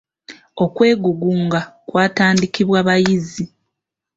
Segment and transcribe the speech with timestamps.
[0.63, 3.43] Okwegugunga kwatandikibwa bayizi.